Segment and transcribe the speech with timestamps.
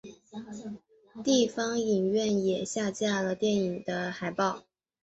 [1.23, 4.63] 地方影院也下架了电影的海报。